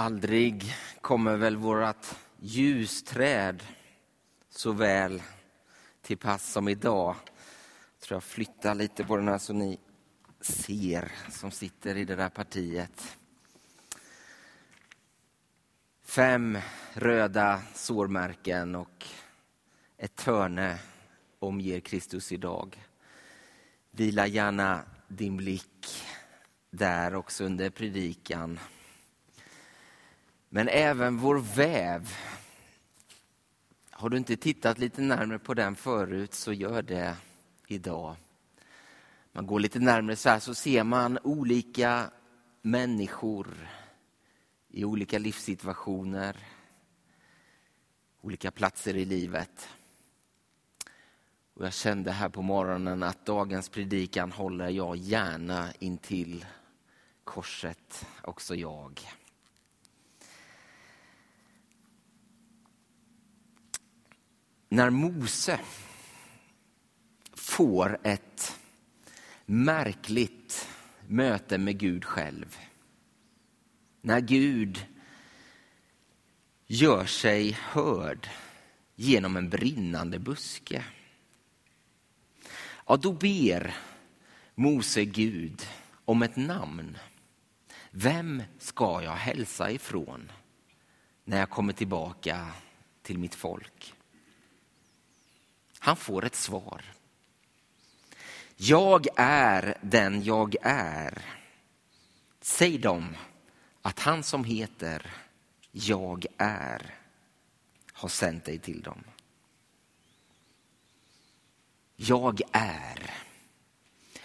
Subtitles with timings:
[0.00, 2.06] Aldrig kommer väl vårt
[2.40, 3.62] ljusträd
[4.50, 5.22] så väl
[6.02, 7.16] till pass som idag.
[7.98, 9.78] Jag tror jag flyttar lite på den här så ni
[10.40, 13.16] ser som sitter i det där partiet.
[16.04, 16.58] Fem
[16.92, 19.06] röda sårmärken och
[19.96, 20.78] ett törne
[21.38, 22.84] omger Kristus idag.
[23.90, 26.04] Vila gärna din blick
[26.70, 28.58] där också under predikan.
[30.48, 32.14] Men även vår väv.
[33.90, 37.16] Har du inte tittat lite närmare på den förut så gör det
[37.66, 38.16] idag.
[39.32, 42.10] Man går lite närmare så här så ser man olika
[42.62, 43.68] människor
[44.68, 46.36] i olika livssituationer,
[48.20, 49.68] olika platser i livet.
[51.54, 56.46] Och jag kände här på morgonen att dagens predikan håller jag gärna intill
[57.24, 59.00] korset, också jag.
[64.68, 65.60] När Mose
[67.34, 68.58] får ett
[69.46, 70.68] märkligt
[71.06, 72.58] möte med Gud själv.
[74.00, 74.86] När Gud
[76.66, 78.28] gör sig hörd
[78.94, 80.84] genom en brinnande buske.
[82.86, 83.76] Ja, då ber
[84.54, 85.66] Mose Gud
[86.04, 86.98] om ett namn.
[87.90, 90.32] Vem ska jag hälsa ifrån
[91.24, 92.52] när jag kommer tillbaka
[93.02, 93.94] till mitt folk?
[95.88, 96.84] Han får ett svar.
[98.56, 101.24] Jag är den jag är.
[102.40, 103.16] Säg dem
[103.82, 105.14] att han som heter
[105.72, 106.94] Jag är
[107.92, 109.04] har sänt dig till dem.
[111.96, 113.14] Jag är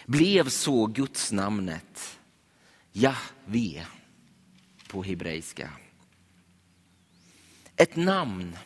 [0.06, 2.18] blev så Guds namnet
[2.92, 3.86] Jahve
[4.88, 5.70] på hebreiska.
[7.76, 8.56] Ett namn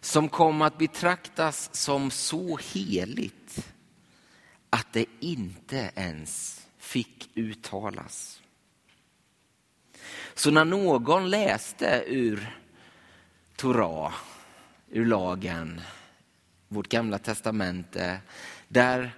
[0.00, 3.72] som kom att betraktas som så heligt
[4.70, 8.42] att det inte ens fick uttalas.
[10.34, 12.56] Så när någon läste ur
[13.56, 14.14] Torah,
[14.90, 15.80] ur lagen,
[16.68, 18.20] vårt gamla testamente,
[18.68, 19.10] där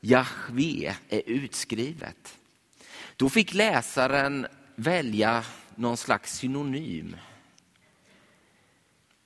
[0.00, 2.38] Jahve är utskrivet,
[3.16, 7.16] då fick läsaren välja någon slags synonym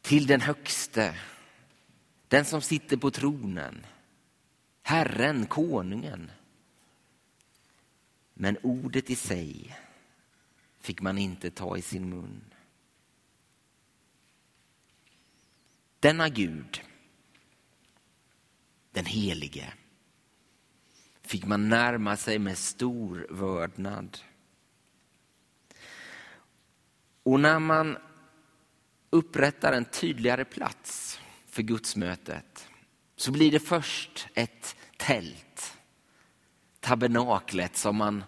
[0.03, 1.15] till den högste,
[2.29, 3.87] den som sitter på tronen,
[4.83, 6.31] Herren, konungen.
[8.35, 9.77] Men ordet i sig
[10.81, 12.45] fick man inte ta i sin mun.
[16.01, 16.83] Denna Gud,
[18.93, 19.73] den helige,
[21.23, 24.19] fick man närma sig med stor vördnad.
[27.23, 27.99] Och när man
[29.13, 32.69] upprättar en tydligare plats för gudsmötet
[33.17, 35.79] så blir det först ett tält,
[36.81, 38.25] tabernaklet som man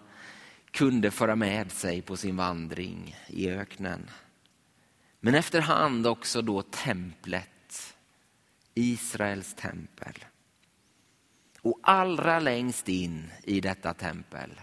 [0.71, 4.09] kunde föra med sig på sin vandring i öknen.
[5.19, 7.95] Men efterhand också då templet,
[8.73, 10.25] Israels tempel.
[11.61, 14.61] Och allra längst in i detta tempel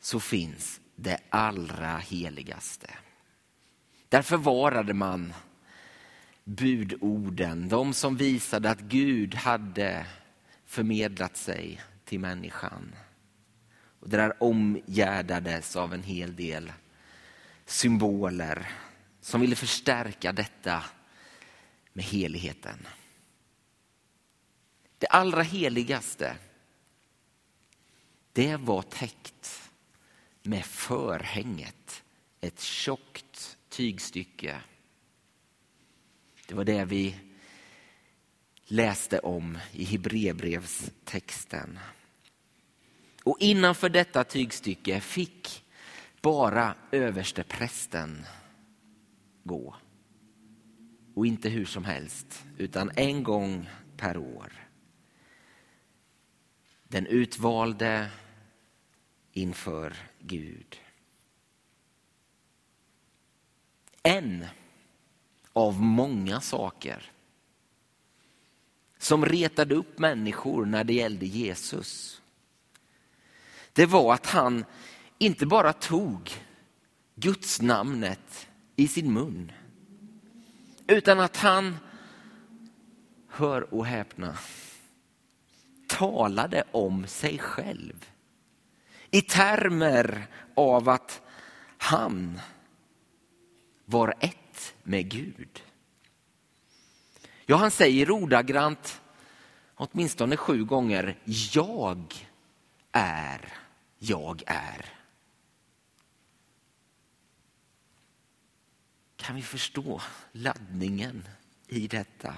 [0.00, 2.90] så finns det allra heligaste.
[4.08, 5.32] Där förvarade man
[6.44, 10.06] budorden, de som visade att Gud hade
[10.66, 12.94] förmedlat sig till människan.
[14.00, 16.72] Och det där omgärdades av en hel del
[17.66, 18.70] symboler
[19.20, 20.84] som ville förstärka detta
[21.92, 22.86] med heligheten.
[24.98, 26.36] Det allra heligaste,
[28.32, 29.70] det var täckt
[30.42, 32.02] med förhänget,
[32.40, 34.60] ett tjockt tygstycke.
[36.46, 37.14] Det var det vi
[38.64, 41.78] läste om i Hebreerbrevstexten.
[43.24, 45.64] Och innanför detta tygstycke fick
[46.20, 48.24] bara överste prästen
[49.44, 49.76] gå.
[51.14, 54.52] Och inte hur som helst, utan en gång per år.
[56.88, 58.10] Den utvalde
[59.32, 60.80] inför Gud.
[64.02, 64.46] En
[65.52, 67.12] av många saker
[68.98, 72.22] som retade upp människor när det gällde Jesus.
[73.72, 74.64] Det var att han
[75.18, 76.30] inte bara tog
[77.14, 79.52] Guds namnet i sin mun,
[80.86, 81.76] utan att han,
[83.28, 84.38] hör och häpna,
[85.86, 88.06] talade om sig själv
[89.10, 91.22] i termer av att
[91.78, 92.40] han
[93.90, 95.62] var ett med Gud.
[97.46, 99.00] Ja, han säger ordagrant
[99.74, 101.18] åtminstone sju gånger,
[101.52, 102.28] jag
[102.92, 103.52] är,
[103.98, 104.86] jag är.
[109.16, 110.00] Kan vi förstå
[110.32, 111.24] laddningen
[111.66, 112.34] i detta?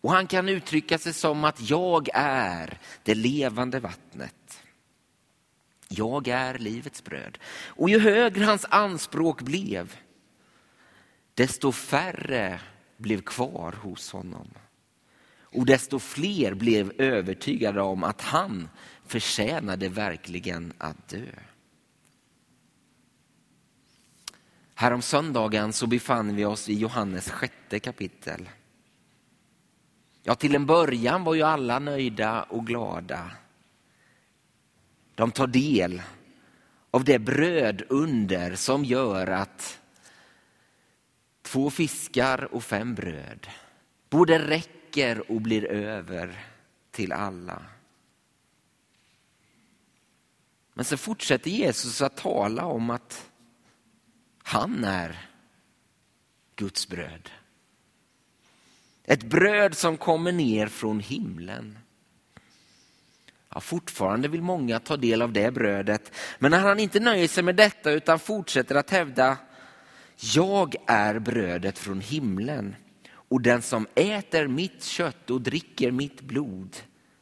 [0.00, 4.62] Och han kan uttrycka sig som att jag är det levande vattnet.
[5.88, 7.38] Jag är livets bröd.
[7.66, 9.96] Och ju högre hans anspråk blev,
[11.34, 12.60] desto färre
[12.96, 14.48] blev kvar hos honom.
[15.42, 18.68] Och desto fler blev övertygade om att han
[19.06, 21.26] förtjänade verkligen att dö.
[24.74, 28.48] Härom söndagen så befann vi oss i Johannes sjätte kapitel.
[30.22, 33.30] Ja, till en början var ju alla nöjda och glada.
[35.18, 36.02] De tar del
[36.90, 39.80] av det brödunder som gör att
[41.42, 43.46] två fiskar och fem bröd
[44.10, 46.44] både räcker och blir över
[46.90, 47.64] till alla.
[50.74, 53.30] Men så fortsätter Jesus att tala om att
[54.42, 55.28] han är
[56.56, 57.30] Guds bröd.
[59.04, 61.78] Ett bröd som kommer ner från himlen.
[63.54, 67.42] Ja, fortfarande vill många ta del av det brödet, men när han inte nöjer sig
[67.42, 69.36] med detta utan fortsätter att hävda
[70.34, 72.76] jag är brödet från himlen
[73.10, 76.76] och den som äter mitt kött och dricker mitt blod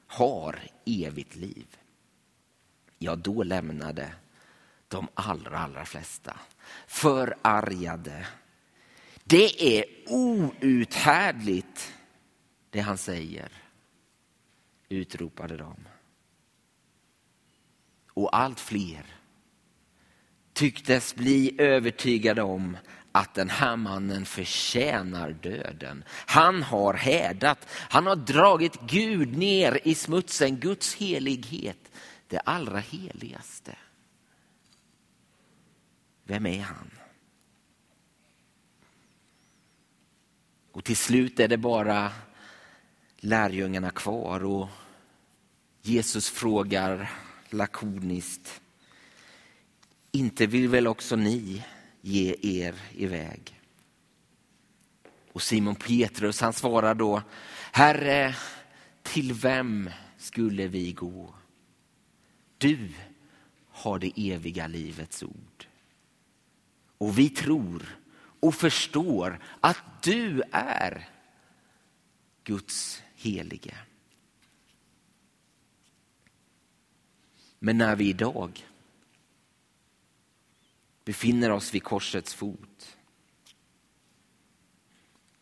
[0.06, 1.66] har evigt liv.
[2.98, 4.12] Ja, då lämnade
[4.88, 6.40] de allra, allra flesta
[6.86, 8.26] förargade
[9.28, 11.94] det är outhärdligt
[12.70, 13.52] det han säger,
[14.88, 15.76] utropade de.
[18.16, 19.06] Och allt fler
[20.52, 22.76] tycktes bli övertygade om
[23.12, 26.04] att den här mannen förtjänar döden.
[26.08, 31.92] Han har hädat, han har dragit Gud ner i smutsen, Guds helighet,
[32.28, 33.76] det allra heligaste.
[36.24, 36.90] Vem är han?
[40.72, 42.12] Och till slut är det bara
[43.16, 44.68] lärjungarna kvar och
[45.82, 47.10] Jesus frågar
[47.52, 48.60] lakoniskt,
[50.12, 51.64] inte vill väl också ni
[52.00, 53.60] ge er iväg?
[55.32, 57.22] Och Simon Petrus han svarar då,
[57.72, 58.34] Herre,
[59.02, 61.34] till vem skulle vi gå?
[62.58, 62.88] Du
[63.68, 65.66] har det eviga livets ord.
[66.98, 67.98] Och vi tror
[68.40, 71.08] och förstår att du är
[72.44, 73.76] Guds helige.
[77.58, 78.66] Men när vi idag
[81.04, 82.96] befinner oss vid korsets fot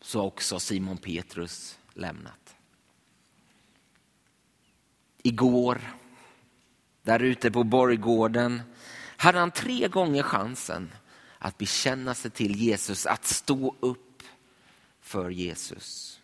[0.01, 2.55] så har också Simon Petrus lämnat.
[5.23, 5.81] Igår,
[7.01, 8.61] där ute på borggården,
[9.17, 10.91] hade han tre gånger chansen
[11.37, 14.23] att bekänna sig till Jesus, att stå upp
[15.01, 16.21] för Jesus.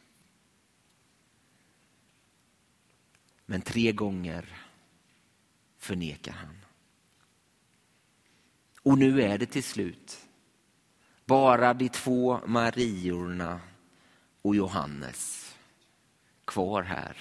[3.45, 4.67] Men tre gånger
[5.81, 6.65] förnekar han.
[8.81, 10.27] Och nu är det till slut
[11.25, 13.59] bara de två Mariorna
[14.41, 15.53] och Johannes
[16.45, 17.17] kvar här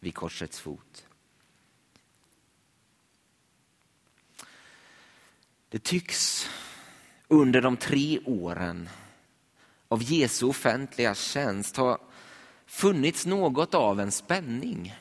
[0.00, 1.06] vid korsets fot.
[5.68, 6.48] Det tycks
[7.28, 8.88] under de tre åren
[9.88, 11.98] av Jesu offentliga tjänst ha
[12.66, 14.94] funnits något av en spänning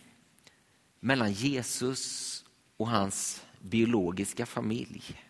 [1.04, 2.46] mellan Jesus
[2.78, 5.22] och hans biologiska familj.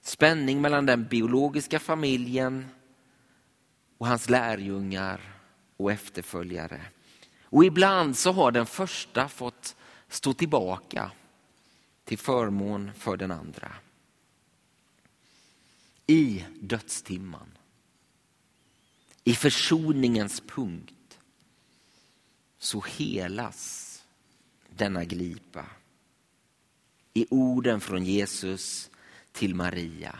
[0.00, 2.66] Spänning mellan den biologiska familjen
[3.98, 5.34] och hans lärjungar
[5.76, 6.84] och efterföljare.
[7.42, 9.76] Och ibland så har den första fått
[10.08, 11.10] stå tillbaka
[12.04, 13.72] till förmån för den andra.
[16.06, 17.58] I dödstimman,
[19.24, 20.97] i försoningens punkt,
[22.58, 23.84] så helas
[24.68, 25.66] denna glipa.
[27.14, 28.90] I orden från Jesus
[29.32, 30.18] till Maria.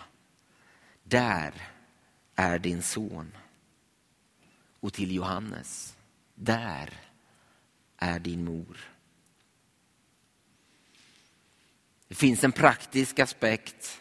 [1.05, 1.69] Där
[2.35, 3.33] är din son.
[4.81, 5.97] Och till Johannes.
[6.35, 6.93] Där
[7.97, 8.79] är din mor.
[12.09, 14.01] Det finns en praktisk aspekt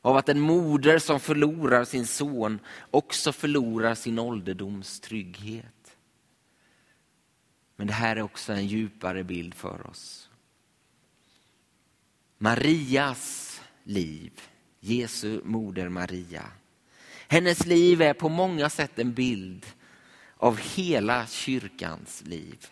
[0.00, 2.58] av att en moder som förlorar sin son
[2.90, 5.83] också förlorar sin ålderdoms trygghet.
[7.76, 10.30] Men det här är också en djupare bild för oss.
[12.38, 14.40] Marias liv,
[14.80, 16.44] Jesu moder Maria.
[17.28, 19.66] Hennes liv är på många sätt en bild
[20.36, 22.66] av hela kyrkans liv.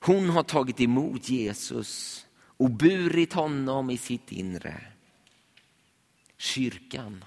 [0.00, 4.80] Hon har tagit emot Jesus och burit honom i sitt inre.
[6.36, 7.24] Kyrkan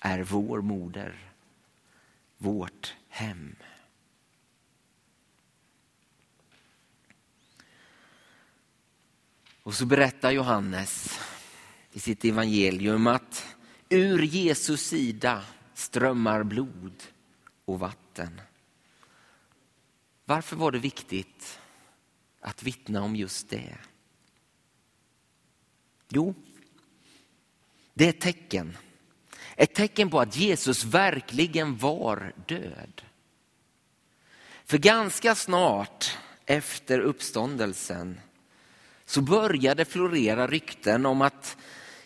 [0.00, 1.32] är vår moder,
[2.38, 3.56] vårt hem.
[9.68, 11.20] Och så berättar Johannes
[11.92, 13.56] i sitt evangelium att
[13.88, 15.44] ur Jesus sida
[15.74, 17.02] strömmar blod
[17.64, 18.40] och vatten.
[20.24, 21.60] Varför var det viktigt
[22.40, 23.78] att vittna om just det?
[26.08, 26.34] Jo,
[27.94, 28.76] det är ett tecken.
[29.56, 33.02] Ett tecken på att Jesus verkligen var död.
[34.64, 38.20] För ganska snart efter uppståndelsen
[39.08, 41.56] så började florera rykten om att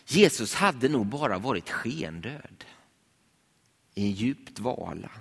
[0.05, 2.65] Jesus hade nog bara varit skendöd
[3.93, 5.11] i en djup dvala.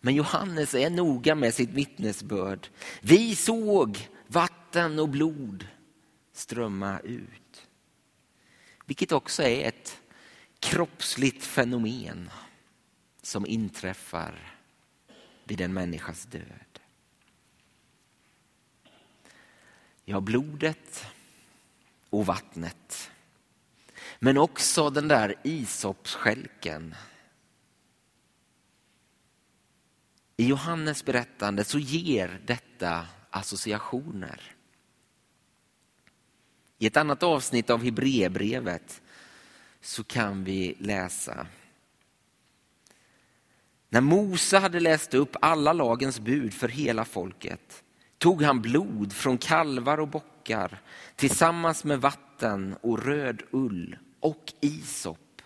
[0.00, 2.68] Men Johannes är noga med sitt vittnesbörd.
[3.00, 5.66] Vi såg vatten och blod
[6.32, 7.68] strömma ut.
[8.86, 10.00] Vilket också är ett
[10.58, 12.30] kroppsligt fenomen
[13.22, 14.56] som inträffar
[15.44, 16.69] vid en människas död.
[20.10, 21.06] Ja, blodet
[22.10, 23.10] och vattnet.
[24.18, 26.94] Men också den där isopsskälken.
[30.36, 34.54] I Johannes berättande så ger detta associationer.
[36.78, 39.02] I ett annat avsnitt av Hebreerbrevet
[39.80, 41.46] så kan vi läsa.
[43.88, 47.84] När Mose hade läst upp alla lagens bud för hela folket
[48.20, 50.82] tog han blod från kalvar och bockar
[51.16, 55.42] tillsammans med vatten och röd ull och isop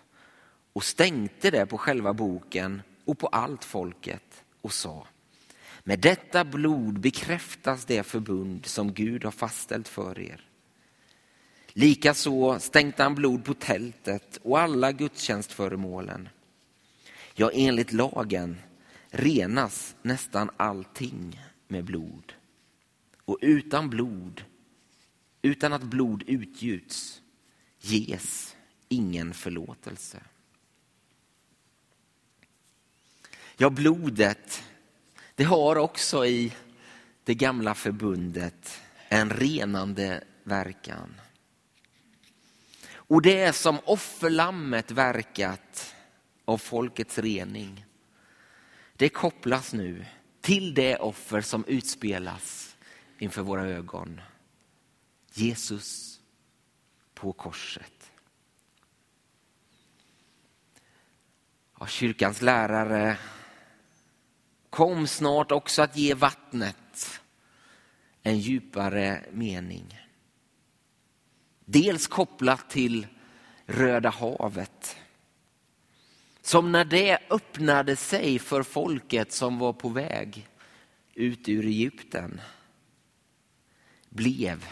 [0.73, 5.07] och stänkte det på själva boken och på allt folket och sa
[5.83, 10.41] med detta blod bekräftas det förbund som Gud har fastställt för er.
[11.67, 16.29] Likaså stänkte han blod på tältet och alla gudstjänstföremålen.
[17.33, 18.57] Ja, enligt lagen
[19.09, 22.33] renas nästan allting med blod.
[23.25, 24.43] Och utan blod,
[25.41, 27.21] utan att blod utgjuts,
[27.79, 28.55] ges
[28.89, 30.21] ingen förlåtelse.
[33.57, 34.63] Ja, blodet,
[35.35, 36.53] det har också i
[37.23, 41.21] det gamla förbundet en renande verkan.
[42.93, 45.95] Och det är som offerlammet verkat
[46.45, 47.85] av folkets rening.
[48.95, 50.05] Det kopplas nu
[50.41, 52.74] till det offer som utspelas
[53.17, 54.21] inför våra ögon.
[55.33, 56.19] Jesus
[57.13, 58.11] på korset.
[61.79, 63.17] Ja, kyrkans lärare
[64.69, 67.21] kom snart också att ge vattnet
[68.21, 69.99] en djupare mening.
[71.65, 73.07] Dels kopplat till
[73.65, 74.97] Röda havet.
[76.41, 80.47] Som när det öppnade sig för folket som var på väg
[81.13, 82.41] ut ur Egypten
[84.15, 84.65] blev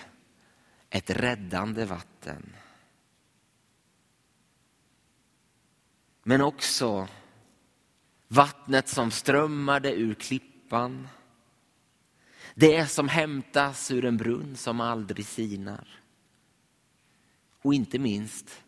[0.89, 2.55] ett räddande vatten.
[6.23, 7.07] Men också
[8.27, 11.07] vattnet som strömmade ur klippan.
[12.55, 15.87] Det som hämtas ur en brunn som aldrig sinar.
[17.61, 18.63] Och inte minst,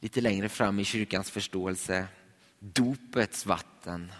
[0.00, 2.08] lite längre fram i kyrkans förståelse,
[2.58, 4.12] dopets vatten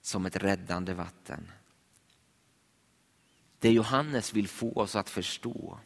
[0.00, 1.52] som ett räddande vatten.
[3.58, 5.78] Det Johannes vill få oss att förstå,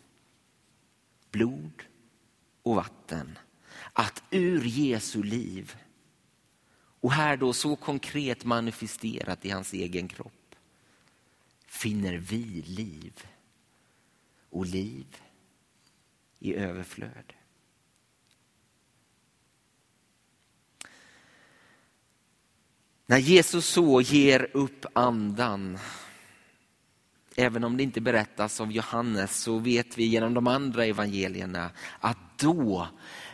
[1.30, 1.82] blod
[2.62, 3.38] och vatten,
[3.92, 5.76] att ur Jesu liv,
[7.00, 10.54] och här då så konkret manifesterat i hans egen kropp,
[11.66, 13.26] finner vi liv.
[14.50, 15.16] Och liv
[16.38, 17.32] i överflöd.
[23.06, 25.78] När Jesus så ger upp andan,
[27.36, 31.70] även om det inte berättas av Johannes, så vet vi genom de andra evangelierna
[32.00, 32.88] att då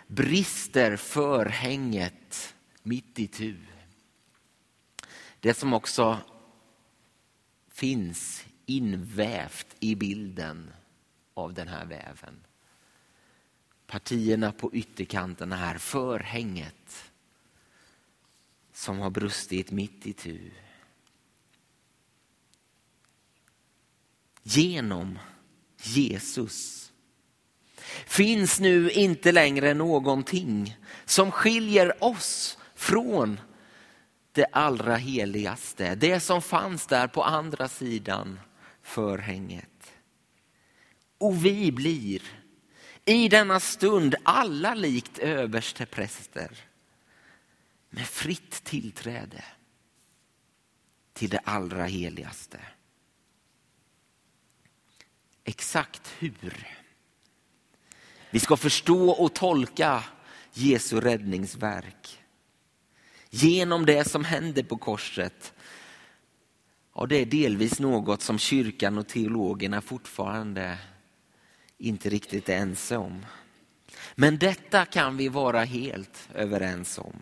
[0.07, 3.57] brister förhänget mitt i tu.
[5.41, 6.19] Det som också
[7.71, 10.71] finns invävt i bilden
[11.35, 12.35] av den här väven
[13.89, 17.11] partierna på ytterkanterna här, förhänget
[18.73, 20.51] som har brustit mitt i tu.
[24.51, 25.19] Genom
[25.83, 26.93] Jesus.
[28.07, 33.41] Finns nu inte längre någonting som skiljer oss från
[34.33, 38.41] det allra heligaste, det som fanns där på andra sidan
[38.83, 39.93] förhänget.
[41.19, 42.23] Och vi blir
[43.05, 46.51] i denna stund alla likt överste präster
[47.91, 49.45] med fritt tillträde
[51.13, 52.61] till det allra heligaste.
[55.49, 56.67] Exakt hur?
[58.31, 60.05] Vi ska förstå och tolka
[60.53, 62.19] Jesu räddningsverk.
[63.31, 65.53] Genom det som händer på korset.
[66.95, 70.79] Ja, det är delvis något som kyrkan och teologerna fortfarande
[71.79, 73.27] inte riktigt är ense om.
[74.15, 77.17] Men detta kan vi vara helt överens om.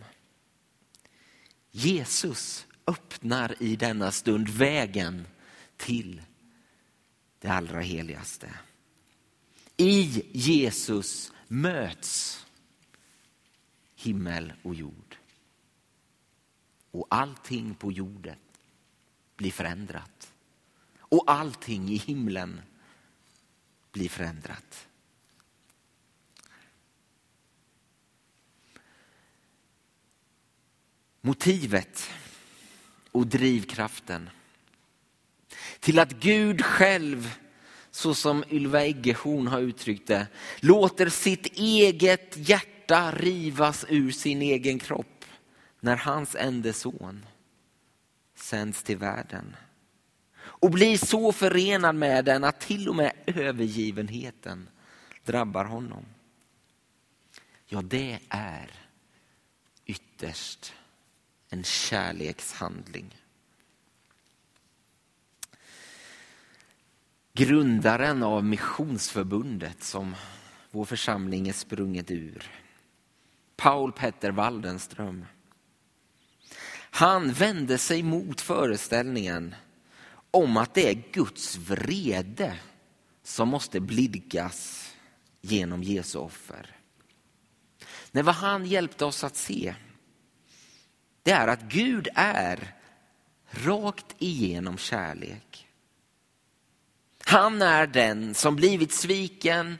[1.70, 5.26] Jesus öppnar i denna stund vägen
[5.76, 6.22] till
[7.46, 8.54] det allra heligaste.
[9.76, 12.46] I Jesus möts
[13.94, 15.16] himmel och jord.
[16.90, 18.36] Och allting på jorden
[19.36, 20.32] blir förändrat.
[20.98, 22.60] Och allting i himlen
[23.92, 24.88] blir förändrat.
[31.20, 32.10] Motivet
[33.12, 34.30] och drivkraften
[35.80, 37.34] till att Gud själv,
[37.90, 40.26] så som Ylva Eggehorn har uttryckt det,
[40.60, 45.24] låter sitt eget hjärta rivas ur sin egen kropp
[45.80, 47.26] när hans enda son
[48.36, 49.56] sänds till världen
[50.38, 54.68] och blir så förenad med den att till och med övergivenheten
[55.24, 56.04] drabbar honom.
[57.66, 58.70] Ja, det är
[59.86, 60.72] ytterst
[61.48, 63.14] en kärlekshandling.
[67.36, 70.14] Grundaren av missionsförbundet som
[70.70, 72.50] vår församling är sprunget ur.
[73.56, 75.24] Paul Petter Waldenström.
[76.90, 79.54] Han vände sig mot föreställningen
[80.30, 82.58] om att det är Guds vrede
[83.22, 84.92] som måste blidgas
[85.40, 86.76] genom Jesu offer.
[88.10, 89.74] Nej, vad han hjälpte oss att se
[91.22, 92.74] det är att Gud är
[93.50, 95.65] rakt igenom kärlek.
[97.28, 99.78] Han är den som blivit sviken,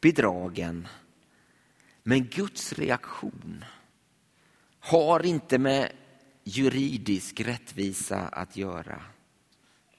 [0.00, 0.88] bedragen.
[2.02, 3.64] Men Guds reaktion
[4.80, 5.92] har inte med
[6.44, 9.02] juridisk rättvisa att göra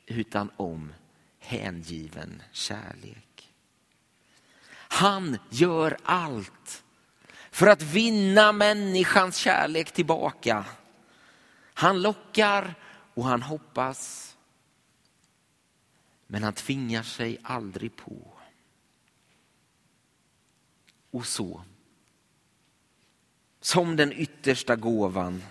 [0.05, 0.93] utan om
[1.39, 3.53] hängiven kärlek.
[4.71, 6.83] Han gör allt
[7.51, 10.65] för att vinna människans kärlek tillbaka.
[11.73, 12.75] Han lockar
[13.13, 14.28] och han hoppas.
[16.31, 18.33] Men han tvingar sig aldrig på.
[21.11, 21.63] Och så,
[23.61, 25.43] som den yttersta gåvan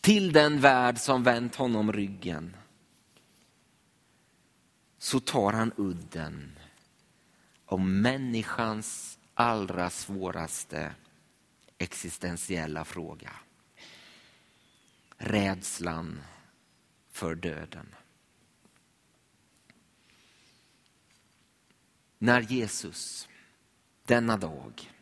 [0.00, 2.56] till den värld som vänt honom ryggen
[4.98, 6.58] så tar han udden
[7.66, 10.94] av människans allra svåraste
[11.78, 13.32] existentiella fråga.
[15.16, 16.20] Rädslan
[17.10, 17.94] för döden.
[22.24, 23.28] När Jesus
[24.06, 24.92] denna dag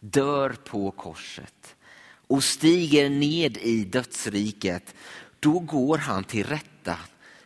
[0.00, 4.94] dör på korset och stiger ned i dödsriket,
[5.40, 6.98] då går han till rätta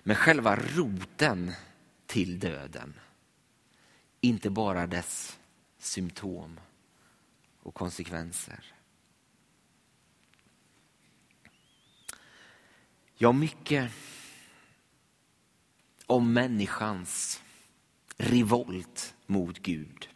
[0.03, 1.53] med själva roten
[2.07, 2.95] till döden.
[4.21, 5.39] Inte bara dess
[5.79, 6.61] symptom
[7.63, 8.75] och konsekvenser.
[13.15, 13.93] Ja, mycket
[16.07, 17.42] om människans
[18.23, 20.09] revolt mot Gud.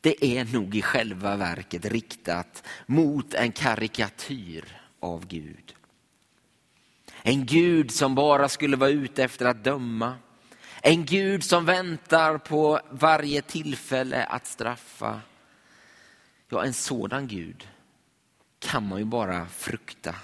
[0.00, 5.74] Det är nog i själva verket riktat mot en karikatyr av Gud.
[7.22, 10.14] En Gud som bara skulle vara ute efter att döma.
[10.82, 15.20] En Gud som väntar på varje tillfälle att straffa.
[16.48, 17.68] Ja, en sådan Gud
[18.58, 20.14] kan man ju bara frukta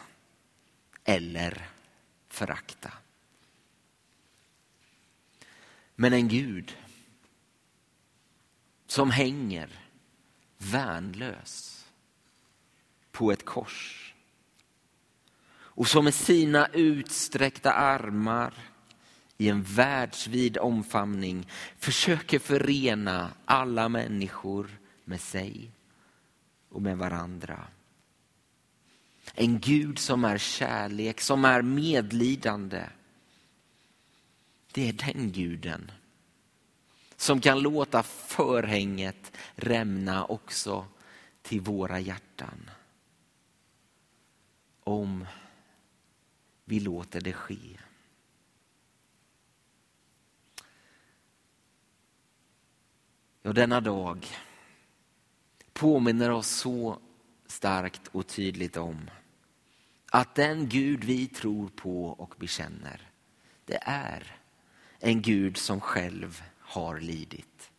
[1.05, 1.69] eller
[2.29, 2.91] förakta.
[6.01, 6.77] Men en Gud
[8.87, 9.71] som hänger
[10.59, 11.87] värnlös
[13.13, 14.15] på ett kors
[15.53, 18.55] och som med sina utsträckta armar
[19.37, 25.71] i en världsvid omfamning försöker förena alla människor med sig
[26.69, 27.65] och med varandra.
[29.35, 32.85] En Gud som är kärlek, som är medlidande.
[34.73, 35.91] Det är den guden
[37.17, 40.87] som kan låta förhänget rämna också
[41.43, 42.71] till våra hjärtan.
[44.81, 45.27] Om
[46.65, 47.79] vi låter det ske.
[53.43, 54.27] Ja, denna dag
[55.73, 56.99] påminner oss så
[57.47, 59.11] starkt och tydligt om
[60.11, 63.11] att den Gud vi tror på och bekänner,
[63.65, 64.40] det är
[65.01, 67.71] en Gud som själv har lidit.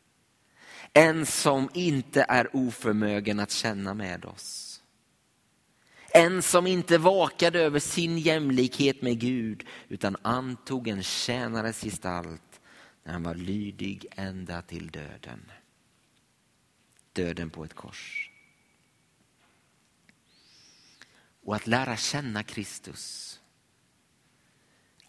[0.93, 4.81] En som inte är oförmögen att känna med oss.
[6.13, 12.61] En som inte vakade över sin jämlikhet med Gud utan antog en tjänares gestalt
[13.03, 15.51] när han var lydig ända till döden.
[17.13, 18.31] Döden på ett kors.
[21.43, 23.39] Och att lära känna Kristus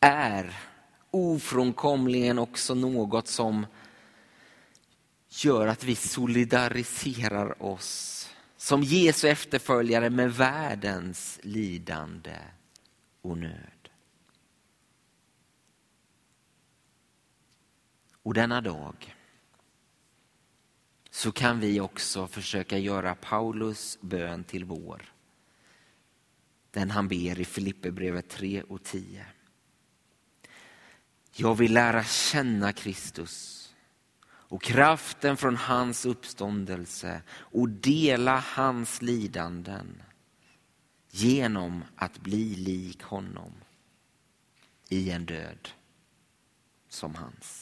[0.01, 0.71] är
[1.12, 3.66] ofrånkomligen också något som
[5.29, 12.38] gör att vi solidariserar oss som Jesu efterföljare med världens lidande
[13.22, 13.88] och nöd.
[18.22, 19.16] Och denna dag
[21.11, 25.12] så kan vi också försöka göra Paulus bön till vår.
[26.70, 29.27] Den han ber i Filipperbrevet 3 och 10.
[31.35, 33.59] Jag vill lära känna Kristus
[34.25, 40.03] och kraften från hans uppståndelse och dela hans lidanden
[41.11, 43.53] genom att bli lik honom
[44.88, 45.68] i en död
[46.88, 47.62] som hans.